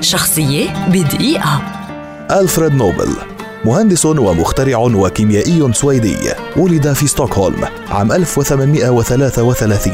[0.00, 1.62] شخصية بدقيقة.
[2.30, 3.08] ألفريد نوبل
[3.64, 6.16] مهندس ومخترع وكيميائي سويدي
[6.56, 9.92] ولد في ستوكهولم عام 1833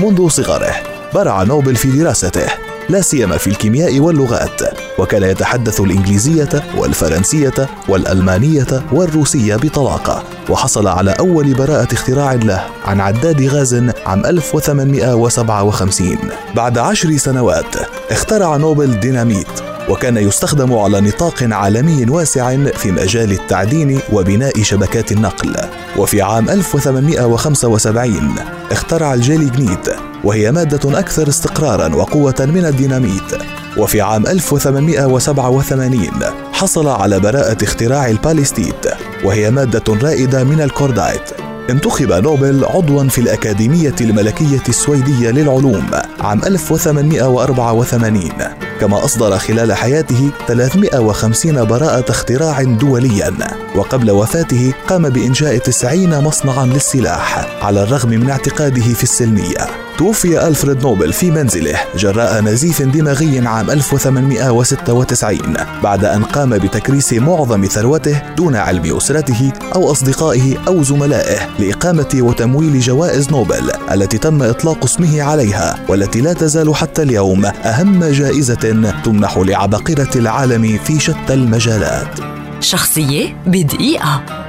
[0.00, 0.74] منذ صغره
[1.14, 2.69] برع نوبل في دراسته.
[2.90, 4.60] لا سيما في الكيمياء واللغات.
[4.98, 13.42] وكان يتحدث الإنجليزية والفرنسية والألمانية والروسية بطلاقه وحصل على أول براءة اختراع له عن عداد
[13.42, 13.74] غاز
[14.06, 16.18] عام 1857
[16.54, 17.76] بعد عشر سنوات
[18.10, 19.79] اخترع نوبل ديناميت.
[19.90, 25.56] وكان يستخدم على نطاق عالمي واسع في مجال التعدين وبناء شبكات النقل.
[25.96, 28.34] وفي عام 1875
[28.70, 29.88] اخترع الجيليجنيت
[30.24, 33.34] وهي مادة أكثر استقرارا وقوة من الديناميت.
[33.76, 36.10] وفي عام 1887
[36.52, 38.86] حصل على براءة اختراع الباليستيت
[39.24, 41.30] وهي مادة رائدة من الكوردايت.
[41.70, 45.86] انتخب نوبل عضوا في الأكاديمية الملكية السويدية للعلوم
[46.20, 53.34] عام 1884 كما أصدر خلال حياته 350 براءة اختراع دوليا.
[53.74, 59.89] وقبل وفاته قام بإنشاء 90 مصنعا للسلاح على الرغم من اعتقاده في السلمية.
[60.00, 65.38] توفي ألفريد نوبل في منزله جراء نزيف دماغي عام 1896
[65.82, 72.80] بعد أن قام بتكريس معظم ثروته دون علم أسرته أو أصدقائه أو زملائه لإقامة وتمويل
[72.80, 79.38] جوائز نوبل التي تم إطلاق اسمه عليها والتي لا تزال حتى اليوم أهم جائزة تمنح
[79.38, 82.20] لعباقرة العالم في شتى المجالات.
[82.60, 84.39] شخصية بدقيقة.